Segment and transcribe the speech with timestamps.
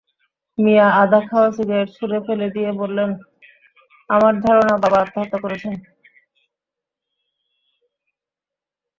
[0.57, 3.09] মিয়া আধা-খাওয়া সিগারেট ছুঁড়ে ফেলে দিয়ে বললেন,
[4.09, 5.73] আমার ধারণা বাবা আত্মহত্যা করেছেন।